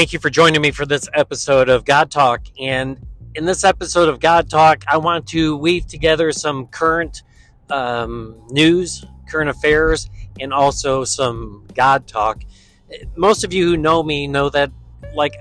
[0.00, 2.46] thank you for joining me for this episode of God Talk.
[2.58, 2.98] And
[3.34, 7.22] in this episode of God Talk, I want to weave together some current
[7.68, 10.08] um, news, current affairs,
[10.40, 12.40] and also some God talk.
[13.14, 14.72] Most of you who know me know that,
[15.14, 15.34] like,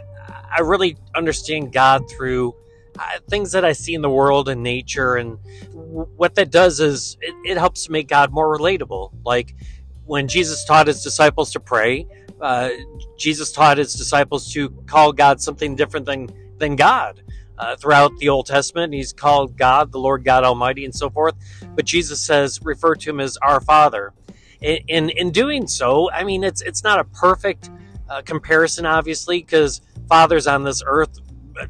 [0.54, 2.54] I really understand God through
[3.00, 5.16] uh, things that I see in the world and nature.
[5.16, 5.40] And
[5.72, 9.14] what that does is it, it helps make God more relatable.
[9.24, 9.56] Like,
[10.04, 12.06] when Jesus taught his disciples to pray,
[12.42, 12.70] uh,
[13.18, 17.22] Jesus taught his disciples to call God something different than, than God.
[17.58, 21.36] Uh, throughout the Old Testament, he's called God, the Lord God Almighty, and so forth.
[21.76, 24.14] But Jesus says, refer to him as our Father.
[24.62, 27.70] In, in, in doing so, I mean, it's, it's not a perfect
[28.10, 31.20] uh, comparison, obviously, because fathers on this earth
[31.60, 31.66] uh,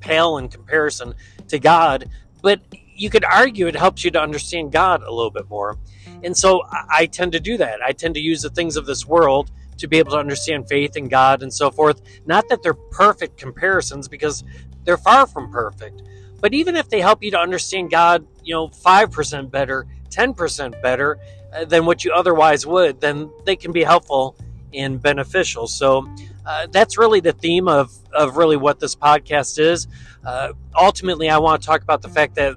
[0.00, 1.14] pale in comparison
[1.48, 2.08] to God.
[2.40, 5.76] But you could argue it helps you to understand God a little bit more.
[6.22, 7.82] And so I, I tend to do that.
[7.82, 10.96] I tend to use the things of this world to be able to understand faith
[10.96, 12.02] in God and so forth.
[12.26, 14.44] Not that they're perfect comparisons because
[14.84, 16.02] they're far from perfect.
[16.40, 21.18] But even if they help you to understand God, you know, 5% better, 10% better
[21.52, 24.36] uh, than what you otherwise would, then they can be helpful
[24.72, 25.66] and beneficial.
[25.66, 26.08] So
[26.44, 29.88] uh, that's really the theme of, of really what this podcast is.
[30.24, 32.56] Uh, ultimately, I want to talk about the fact that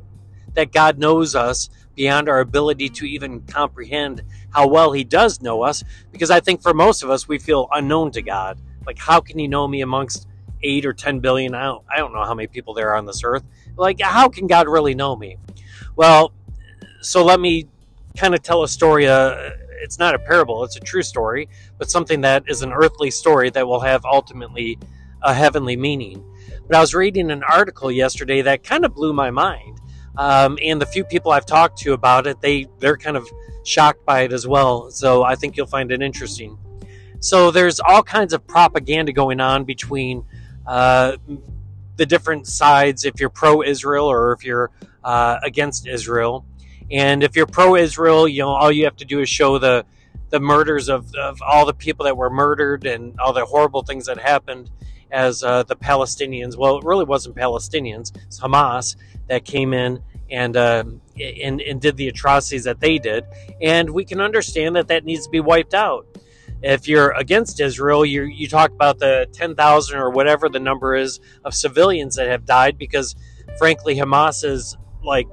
[0.53, 5.63] that God knows us beyond our ability to even comprehend how well He does know
[5.63, 5.83] us.
[6.11, 8.59] Because I think for most of us, we feel unknown to God.
[8.85, 10.27] Like, how can He know me amongst
[10.63, 11.53] eight or 10 billion?
[11.53, 13.43] I don't, I don't know how many people there are on this earth.
[13.75, 15.37] Like, how can God really know me?
[15.95, 16.33] Well,
[17.01, 17.67] so let me
[18.17, 19.07] kind of tell a story.
[19.07, 23.09] Uh, it's not a parable, it's a true story, but something that is an earthly
[23.11, 24.77] story that will have ultimately
[25.21, 26.23] a heavenly meaning.
[26.67, 29.79] But I was reading an article yesterday that kind of blew my mind.
[30.17, 33.27] Um, and the few people I've talked to about it, they they're kind of
[33.69, 34.89] shocked by it as well.
[34.91, 36.57] So I think you'll find it interesting.
[37.19, 40.25] So there's all kinds of propaganda going on between
[40.65, 41.17] uh,
[41.97, 43.05] the different sides.
[43.05, 44.71] If you're pro-Israel or if you're
[45.03, 46.45] uh, against Israel,
[46.91, 49.85] and if you're pro-Israel, you know all you have to do is show the
[50.29, 54.05] the murders of, of all the people that were murdered and all the horrible things
[54.05, 54.69] that happened
[55.11, 56.55] as uh, the Palestinians.
[56.55, 58.95] Well, it really wasn't Palestinians; it's Hamas
[59.27, 60.01] that came in
[60.31, 60.83] and, uh,
[61.19, 63.25] and and did the atrocities that they did.
[63.61, 66.05] And we can understand that that needs to be wiped out.
[66.61, 70.95] If you're against Israel, you you talk about the ten thousand or whatever the number
[70.95, 73.15] is of civilians that have died because,
[73.57, 75.27] frankly, Hamas is like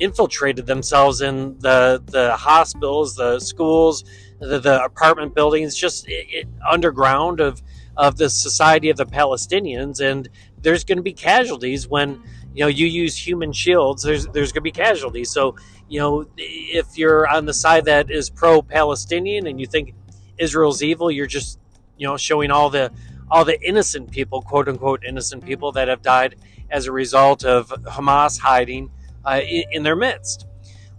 [0.00, 4.04] infiltrated themselves in the the hospitals, the schools,
[4.40, 7.62] the, the apartment buildings, just it, it, underground of
[7.96, 10.28] of the society of the Palestinians, and
[10.60, 12.22] there's going to be casualties when
[12.54, 14.02] you know you use human shields.
[14.02, 15.30] There's there's going to be casualties.
[15.30, 15.56] So
[15.88, 19.94] you know if you're on the side that is pro-Palestinian and you think
[20.38, 21.58] Israel's evil, you're just
[21.96, 22.92] you know showing all the
[23.30, 26.36] all the innocent people, quote unquote innocent people that have died
[26.70, 28.90] as a result of Hamas hiding
[29.24, 30.46] uh, in, in their midst.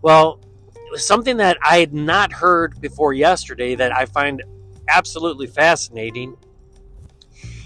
[0.02, 0.40] Well,
[0.96, 4.44] something that I had not heard before yesterday that I find
[4.88, 6.36] absolutely fascinating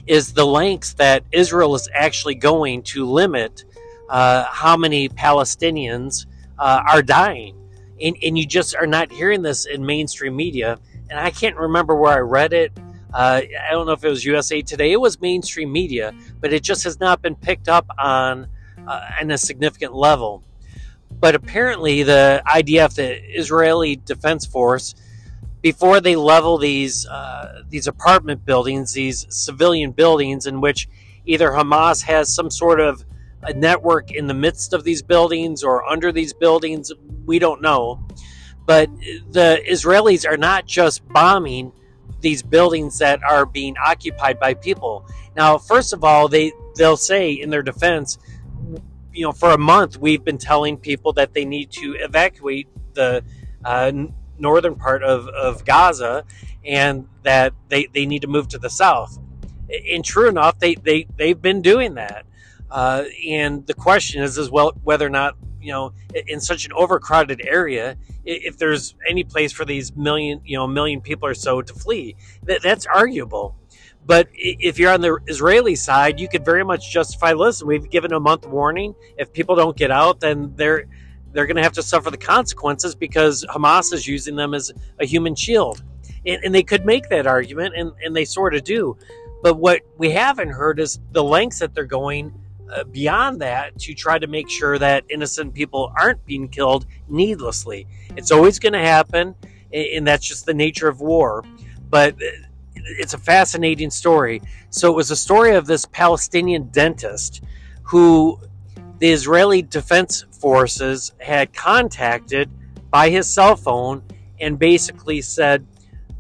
[0.06, 3.66] is the lengths that Israel is actually going to limit
[4.10, 6.26] uh, how many Palestinians
[6.58, 7.56] uh, are dying.
[8.02, 10.80] And, and, you just are not hearing this in mainstream media.
[11.10, 12.72] And I can't remember where I read it.
[13.14, 14.92] Uh, I don't know if it was USA Today.
[14.92, 18.48] It was mainstream media, but it just has not been picked up on
[18.88, 20.44] uh, in a significant level.
[21.20, 24.94] But apparently, the IDF, the Israeli Defense Force,
[25.62, 30.88] before they level these uh, these apartment buildings, these civilian buildings, in which
[31.26, 33.04] either Hamas has some sort of
[33.48, 36.92] a network in the midst of these buildings or under these buildings,
[37.26, 38.06] we don't know.
[38.66, 38.90] But
[39.32, 41.72] the Israelis are not just bombing
[42.20, 45.08] these buildings that are being occupied by people.
[45.36, 48.18] Now, first of all, they they'll say in their defense,
[49.14, 53.24] you know, for a month we've been telling people that they need to evacuate the
[53.64, 53.92] uh,
[54.38, 56.26] northern part of, of Gaza
[56.66, 59.18] and that they, they need to move to the south.
[59.92, 62.26] And true enough, they, they, they've been doing that.
[62.70, 65.94] Uh, and the question is, as well, whether or not, you know,
[66.28, 71.02] in such an overcrowded area, if there's any place for these million, you know, million
[71.02, 73.56] people or so to flee, that, that's arguable.
[74.06, 77.34] But if you're on the Israeli side, you could very much justify.
[77.34, 78.96] Listen, we've given a month warning.
[79.18, 80.86] If people don't get out, then they're
[81.34, 85.06] they're going to have to suffer the consequences because Hamas is using them as a
[85.06, 85.84] human shield.
[86.26, 88.98] And, and they could make that argument, and, and they sort of do.
[89.44, 92.34] But what we haven't heard is the lengths that they're going
[92.92, 97.88] beyond that to try to make sure that innocent people aren't being killed needlessly.
[98.16, 99.36] It's always going to happen,
[99.74, 101.44] and that's just the nature of war.
[101.90, 102.26] But uh,
[102.76, 104.42] it's a fascinating story.
[104.70, 107.44] So it was a story of this Palestinian dentist
[107.84, 108.40] who
[109.00, 112.50] the Israeli Defense Forces had contacted
[112.90, 114.04] by his cell phone
[114.40, 115.66] and basically said,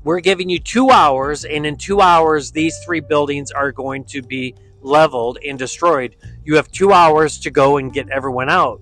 [0.03, 4.21] We're giving you two hours, and in two hours, these three buildings are going to
[4.21, 6.15] be leveled and destroyed.
[6.44, 8.81] You have two hours to go and get everyone out.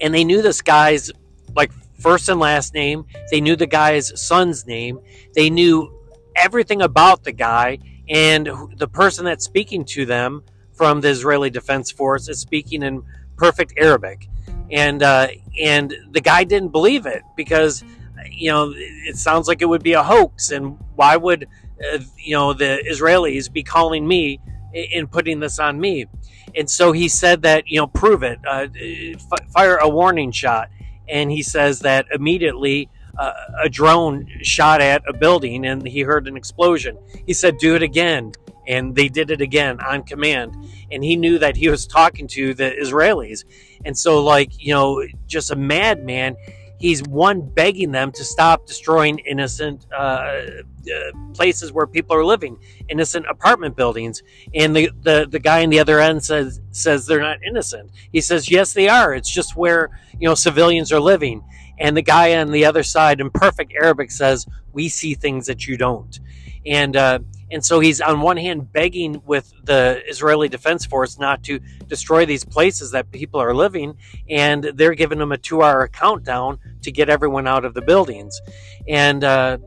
[0.00, 1.10] And they knew this guy's
[1.54, 5.00] like first and last name, they knew the guy's son's name,
[5.34, 5.92] they knew
[6.36, 7.78] everything about the guy,
[8.08, 10.42] and the person that's speaking to them
[10.72, 13.02] from the Israeli Defense Force is speaking in
[13.36, 14.28] perfect Arabic,
[14.70, 15.28] and uh,
[15.60, 17.82] and the guy didn't believe it because
[18.30, 21.48] you know it sounds like it would be a hoax, and why would
[21.92, 24.40] uh, you know the Israelis be calling me
[24.74, 26.06] and putting this on me?
[26.54, 30.70] And so he said that you know prove it, uh, f- fire a warning shot,
[31.08, 32.90] and he says that immediately.
[33.18, 33.32] Uh,
[33.64, 36.96] a drone shot at a building and he heard an explosion.
[37.26, 38.30] He said, Do it again
[38.68, 40.54] and they did it again on command
[40.92, 43.44] and he knew that he was talking to the israelis
[43.84, 46.36] and so like you know just a madman
[46.78, 50.42] he's one begging them to stop destroying innocent uh,
[50.90, 52.58] uh, places where people are living
[52.88, 54.22] innocent apartment buildings
[54.54, 57.90] and the, the the guy on the other end says says they're not innocent.
[58.12, 59.14] He says yes they are.
[59.14, 61.44] It's just where you know civilians are living.
[61.80, 65.66] And the guy on the other side in perfect arabic says we see things that
[65.66, 66.18] you don't.
[66.66, 67.20] And uh,
[67.50, 72.26] and so he's on one hand begging with the Israeli Defense Force not to destroy
[72.26, 73.96] these places that people are living,
[74.28, 78.38] and they're giving him a two-hour countdown to get everyone out of the buildings,
[78.86, 79.58] and uh,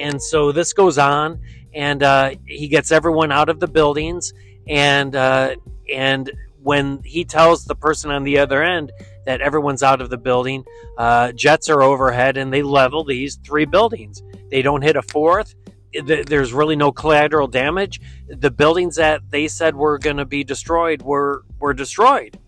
[0.00, 1.40] and so this goes on,
[1.74, 4.32] and uh, he gets everyone out of the buildings,
[4.66, 5.54] and uh,
[5.92, 6.30] and
[6.62, 8.90] when he tells the person on the other end
[9.26, 10.64] that everyone's out of the building,
[10.98, 14.22] uh, jets are overhead, and they level these three buildings.
[14.50, 15.54] They don't hit a fourth
[16.02, 18.00] there's really no collateral damage.
[18.28, 22.38] The buildings that they said were going to be destroyed were were destroyed,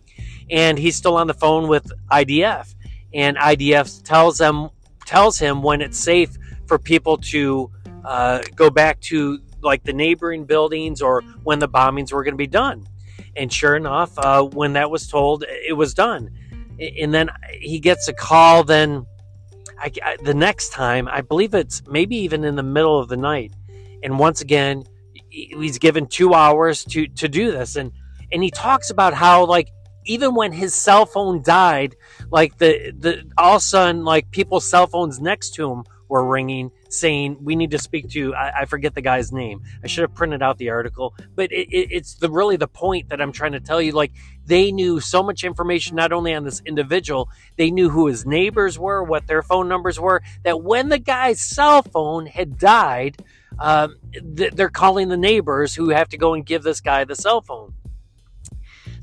[0.51, 2.75] and he's still on the phone with IDF,
[3.15, 4.71] and IDF tells them
[5.05, 7.71] tells him when it's safe for people to
[8.05, 12.39] uh, go back to like the neighboring buildings or when the bombings were going to
[12.39, 12.87] be done.
[13.37, 16.31] And sure enough, uh, when that was told, it was done.
[16.79, 17.31] And then
[17.61, 19.07] he gets a call then
[19.79, 23.17] I, I, the next time, I believe it's maybe even in the middle of the
[23.17, 23.53] night,
[24.03, 24.85] and once again,
[25.29, 27.93] he's given two hours to to do this, and
[28.33, 29.69] and he talks about how like
[30.07, 31.95] even when his cell phone died,
[32.31, 36.25] like the the all of a sudden like people's cell phones next to him were
[36.25, 39.63] ringing saying we need to speak to I, I, forget the guy's name.
[39.83, 41.15] I should have printed out the article.
[41.35, 44.13] But it, it, it's the really the point that i'm trying to tell you like
[44.45, 48.79] they knew so much information not only on this individual they knew who his neighbors
[48.79, 53.17] were what their phone numbers were that when the guy's cell phone had died
[53.59, 57.17] um, th- they're calling the neighbors who have to go and give this guy the
[57.17, 57.66] cell phone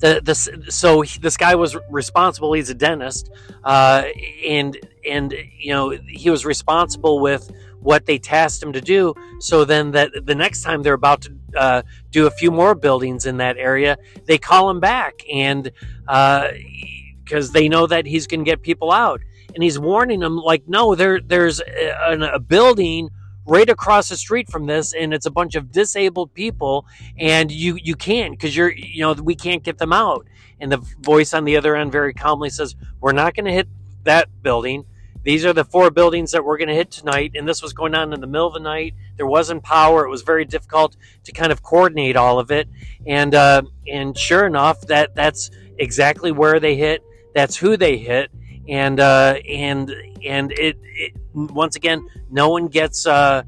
[0.04, 2.52] the, this so he, this guy was responsible.
[2.52, 3.32] He's a dentist,
[3.64, 4.04] uh,
[4.46, 4.78] and
[5.10, 9.16] and you know he was responsible with what they tasked him to do.
[9.40, 13.26] So then that the next time they're about to uh, do a few more buildings
[13.26, 15.72] in that area, they call him back and
[16.02, 19.22] because uh, they know that he's going to get people out,
[19.56, 23.10] and he's warning them like, no, there there's a, a building
[23.46, 26.86] right across the street from this and it's a bunch of disabled people
[27.18, 30.28] and you you can't because you're you know we can't get them out.
[30.60, 33.68] And the voice on the other end very calmly says we're not going to hit
[34.04, 34.86] that building.
[35.24, 37.32] These are the four buildings that we're going to hit tonight.
[37.36, 38.94] And this was going on in the middle of the night.
[39.16, 40.06] There wasn't power.
[40.06, 42.68] It was very difficult to kind of coordinate all of it.
[43.08, 47.04] And uh, and sure enough that that's exactly where they hit.
[47.34, 48.32] That's who they hit.
[48.68, 49.94] And uh, and
[50.26, 53.44] and it, it, once again no one gets uh,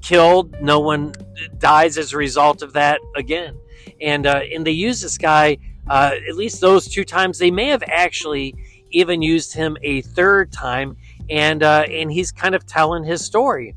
[0.00, 0.60] killed.
[0.60, 1.14] No one
[1.58, 3.56] dies as a result of that again.
[4.00, 5.58] And uh, and they use this guy
[5.88, 7.38] uh, at least those two times.
[7.38, 8.54] They may have actually
[8.90, 10.96] even used him a third time.
[11.30, 13.74] And uh, and he's kind of telling his story.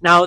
[0.00, 0.26] Now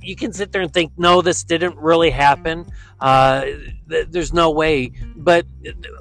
[0.00, 2.66] you can sit there and think no this didn't really happen.
[3.00, 3.46] Uh,
[3.86, 4.92] there's no way.
[5.16, 5.46] But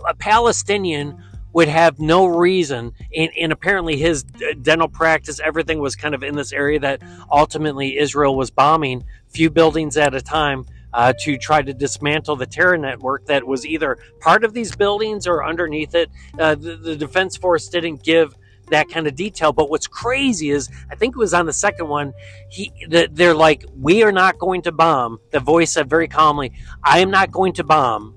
[0.08, 4.24] a palestinian would have no reason and, and, apparently his
[4.62, 9.50] dental practice everything was kind of in this area that ultimately israel was bombing few
[9.50, 13.98] buildings at a time uh, to try to dismantle the terror network that was either
[14.20, 16.10] part of these buildings or underneath it.
[16.38, 18.36] Uh, the, the defense force didn't give
[18.68, 21.90] that kind of detail but what's crazy is i think it was on the second
[21.90, 22.14] one
[22.50, 27.00] he they're like we are not going to bomb the voice said very calmly i
[27.00, 28.16] am not going to bomb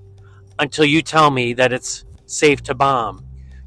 [0.57, 3.24] until you tell me that it's safe to bomb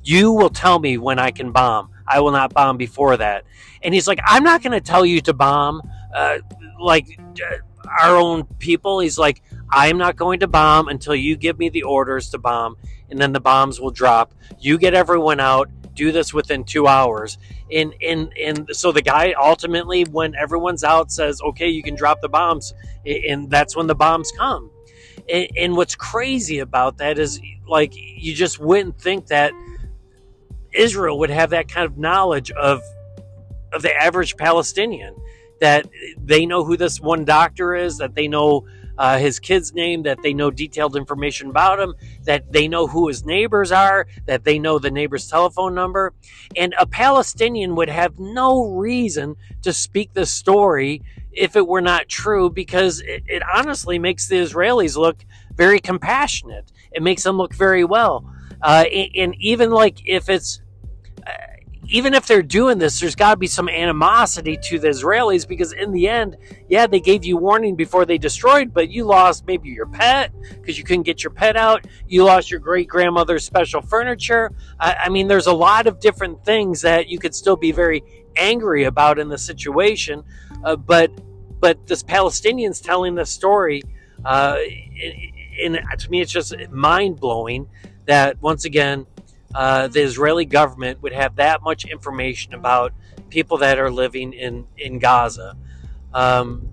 [0.08, 1.90] you will tell me when I can bomb.
[2.06, 3.44] I will not bomb before that.
[3.82, 5.82] And he's like, I'm not going to tell you to bomb,
[6.14, 6.38] uh,
[6.80, 7.56] like uh,
[8.00, 9.00] our own people.
[9.00, 12.76] He's like, I'm not going to bomb until you give me the orders to bomb,
[13.10, 14.32] and then the bombs will drop.
[14.58, 15.68] You get everyone out.
[15.92, 17.36] Do this within two hours.
[17.70, 22.22] And and and so the guy ultimately, when everyone's out, says, "Okay, you can drop
[22.22, 22.72] the bombs,"
[23.04, 24.70] and that's when the bombs come.
[25.28, 29.52] And, and what's crazy about that is, like, you just wouldn't think that
[30.78, 32.82] Israel would have that kind of knowledge of
[33.72, 35.14] of the average Palestinian.
[35.60, 38.66] That they know who this one doctor is, that they know
[38.98, 41.94] uh, his kid's name, that they know detailed information about him,
[42.24, 46.12] that they know who his neighbors are, that they know the neighbor's telephone number.
[46.56, 52.08] And a Palestinian would have no reason to speak the story if it were not
[52.08, 56.70] true because it, it honestly makes the Israelis look very compassionate.
[56.90, 58.28] It makes them look very well.
[58.60, 60.60] Uh, and, and even like if it's
[61.90, 65.72] even if they're doing this, there's got to be some animosity to the Israelis because
[65.72, 66.36] in the end,
[66.68, 70.76] yeah, they gave you warning before they destroyed, but you lost maybe your pet because
[70.76, 71.86] you couldn't get your pet out.
[72.06, 74.52] You lost your great grandmother's special furniture.
[74.78, 78.02] I, I, mean, there's a lot of different things that you could still be very
[78.36, 80.22] angry about in the situation,
[80.64, 81.10] uh, but
[81.60, 83.82] but this Palestinians telling the story,
[84.24, 84.58] uh,
[85.60, 87.66] and to me, it's just mind blowing
[88.06, 89.06] that once again
[89.54, 92.92] uh, the Israeli government would have that much information about
[93.30, 95.56] people that are living in in Gaza.
[96.12, 96.68] Um,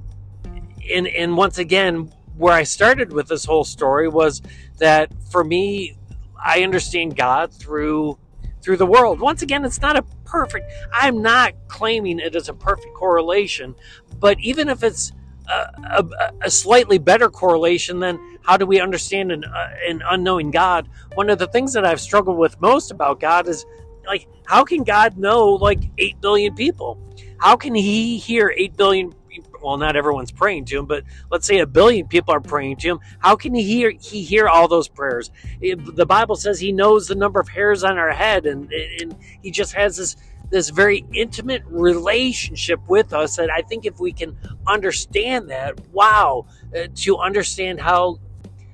[0.91, 4.41] and and once again, where I started with this whole story was
[4.77, 5.97] that for me,
[6.43, 8.17] I understand God through
[8.61, 9.19] through the world.
[9.19, 10.71] Once again, it's not a perfect.
[10.91, 13.75] I'm not claiming it is a perfect correlation,
[14.19, 15.11] but even if it's
[15.47, 20.89] a, a, slightly better correlation, than how do we understand an, uh, an unknowing God?
[21.13, 23.65] One of the things that I've struggled with most about God is
[24.07, 26.99] like, how can God know like 8 billion people?
[27.39, 29.13] How can He hear 8 billion
[29.61, 32.87] well, not everyone's praying to him, but let's say a billion people are praying to
[32.87, 32.99] him.
[33.19, 35.31] How can he hear he hear all those prayers?
[35.59, 39.49] The Bible says he knows the number of hairs on our head, and and he
[39.49, 40.15] just has this
[40.49, 43.37] this very intimate relationship with us.
[43.37, 44.37] And I think if we can
[44.67, 48.19] understand that, wow, uh, to understand how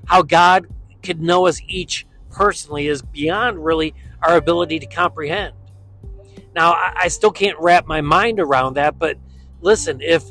[0.06, 0.68] how God
[1.04, 5.54] could know us each personally is beyond really our ability to comprehend.
[6.54, 9.18] Now, I, I still can't wrap my mind around that, but
[9.62, 10.24] listen, if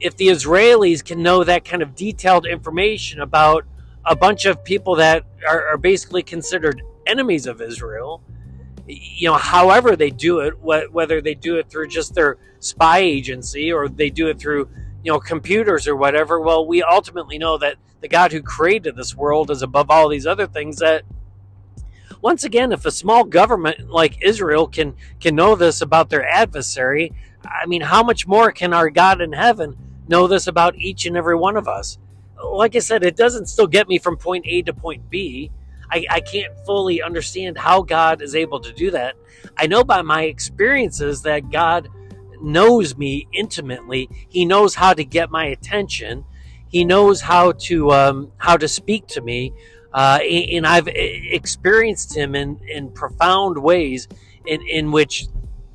[0.00, 3.64] if the Israelis can know that kind of detailed information about
[4.04, 8.22] a bunch of people that are, are basically considered enemies of Israel,
[8.88, 13.70] you know, however they do it, whether they do it through just their spy agency
[13.70, 14.68] or they do it through,
[15.04, 19.14] you know, computers or whatever, well, we ultimately know that the God who created this
[19.14, 21.02] world is above all these other things that
[22.20, 27.12] once again if a small government like Israel can can know this about their adversary
[27.44, 29.76] I mean how much more can our God in heaven
[30.08, 31.98] know this about each and every one of us?
[32.42, 35.50] Like I said it doesn't still get me from point A to point B
[35.90, 39.16] I, I can't fully understand how God is able to do that.
[39.56, 41.88] I know by my experiences that God
[42.40, 44.08] knows me intimately.
[44.28, 46.24] He knows how to get my attention.
[46.68, 49.54] He knows how to um, how to speak to me,
[49.92, 54.06] uh, and I've experienced him in in profound ways,
[54.44, 55.28] in in which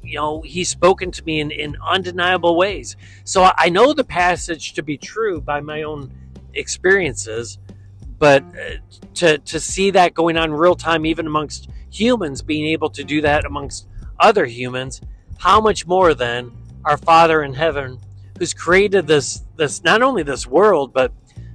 [0.03, 2.95] you know he's spoken to me in, in undeniable ways.
[3.23, 6.11] So I know the passage to be true by my own
[6.53, 7.57] experiences,
[8.23, 8.75] but uh,
[9.13, 13.19] to to see that going on real time, even amongst humans, being able to do
[13.19, 13.85] that amongst
[14.17, 15.01] other humans,
[15.39, 16.49] how much more then
[16.85, 17.99] our Father in heaven
[18.39, 21.11] who's created this this not only this world but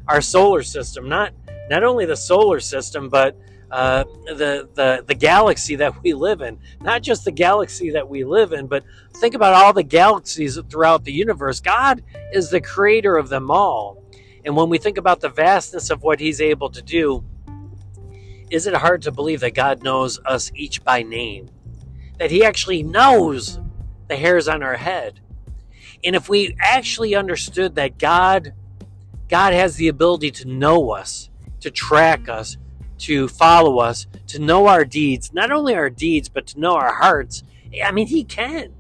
[0.09, 1.33] our solar system not
[1.71, 3.35] not only the solar system but
[3.71, 6.59] uh, the the the galaxy that we live in.
[6.83, 8.85] Not just the galaxy that we live in but
[9.17, 11.61] think about all the galaxies throughout the universe.
[11.61, 13.98] God is the creator of them all
[14.49, 17.23] and when we think about the vastness of what he's able to do
[18.51, 21.49] is it hard to believe that god knows us each by name
[22.19, 23.61] that he actually knows
[24.09, 25.21] the hairs on our head
[26.05, 28.53] and if we actually understood that God
[29.29, 31.29] God has the ability to know us,
[31.61, 32.57] to track us,
[32.99, 36.95] to follow us, to know our deeds, not only our deeds, but to know our
[36.95, 37.43] hearts.
[37.85, 38.73] I mean, he can.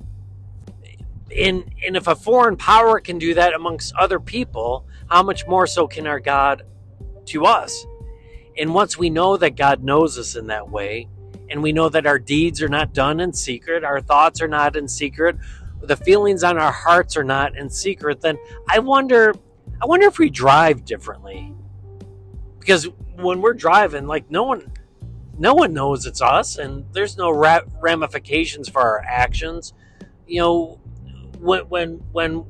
[1.37, 5.66] And, and if a foreign power can do that amongst other people, how much more
[5.66, 6.62] so can our God
[7.26, 7.86] to us?
[8.58, 11.08] And once we know that God knows us in that way,
[11.50, 14.76] and we know that our deeds are not done in secret, our thoughts are not
[14.76, 15.36] in secret,
[15.80, 18.38] the feelings on our hearts are not in secret, then
[18.68, 19.34] I wonder
[19.80, 21.54] I wonder if we drive differently.
[22.58, 24.72] Because when we're driving, like no one
[25.38, 29.72] no one knows it's us, and there's no ra- ramifications for our actions.
[30.26, 30.80] You know,
[31.38, 32.44] when when when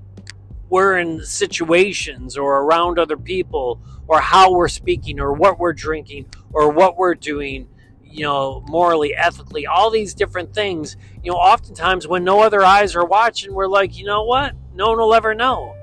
[0.68, 6.26] we're in situations or around other people, or how we're speaking, or what we're drinking,
[6.52, 7.68] or what we're doing,
[8.02, 10.96] you know, morally, ethically, all these different things.
[11.22, 14.54] You know, oftentimes when no other eyes are watching, we're like, you know what?
[14.74, 15.74] No one will ever know.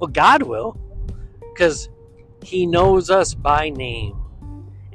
[0.00, 0.78] Well, God will,
[1.52, 1.88] because
[2.42, 4.22] He knows us by name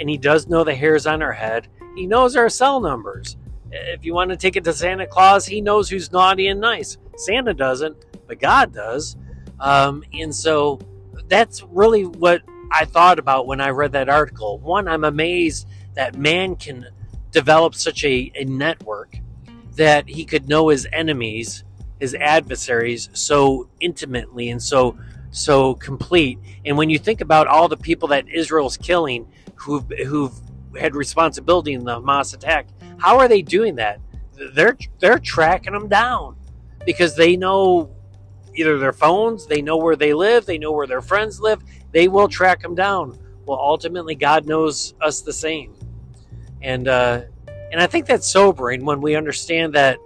[0.01, 1.67] and he does know the hairs on our head.
[1.95, 3.38] He knows our cell numbers.
[3.71, 6.97] If you want to take it to Santa Claus, he knows who's naughty and nice.
[7.17, 7.95] Santa doesn't,
[8.27, 9.15] but God does.
[9.61, 10.79] Um, and so
[11.27, 12.41] that's really what
[12.71, 14.59] I thought about when I read that article.
[14.59, 16.87] One, I'm amazed that man can
[17.31, 19.17] develop such a, a network
[19.75, 21.63] that he could know his enemies,
[21.99, 24.97] his adversaries, so intimately and so
[25.33, 26.37] so complete.
[26.65, 30.33] And when you think about all the people that Israel's killing, who've who've
[30.79, 32.67] had responsibility in the Hamas attack.
[32.97, 33.99] How are they doing that?
[34.53, 36.35] They're they're tracking them down
[36.85, 37.89] because they know
[38.55, 41.63] either their phones, they know where they live, they know where their friends live.
[41.91, 43.17] They will track them down.
[43.46, 45.74] Well, ultimately, God knows us the same,
[46.62, 47.22] and uh,
[47.72, 49.98] and I think that's sobering when we understand that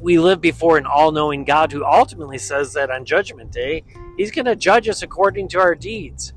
[0.00, 3.84] we live before an all-knowing God who ultimately says that on Judgment Day,
[4.16, 6.32] He's going to judge us according to our deeds.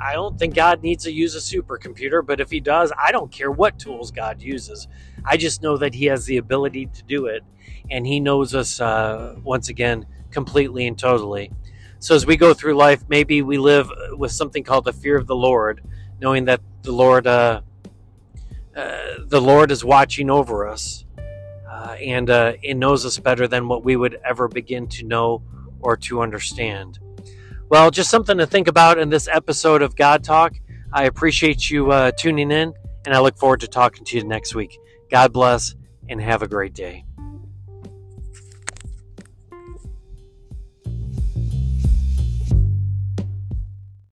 [0.00, 3.30] I don't think God needs to use a supercomputer, but if he does, I don't
[3.30, 4.88] care what tools God uses.
[5.24, 7.42] I just know that he has the ability to do it,
[7.90, 11.52] and he knows us uh, once again completely and totally.
[11.98, 15.28] So as we go through life, maybe we live with something called the fear of
[15.28, 15.82] the Lord,
[16.20, 17.60] knowing that the Lord, uh,
[18.74, 21.04] uh, the Lord is watching over us,
[21.70, 25.42] uh, and uh, it knows us better than what we would ever begin to know
[25.80, 26.98] or to understand.
[27.68, 30.54] Well, just something to think about in this episode of God Talk.
[30.92, 32.74] I appreciate you uh, tuning in,
[33.06, 34.76] and I look forward to talking to you next week.
[35.10, 35.74] God bless,
[36.08, 37.04] and have a great day.